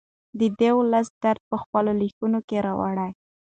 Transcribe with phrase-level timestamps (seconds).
[0.39, 3.09] دی د ولس درد په خپلو لیکنو کې راوړي.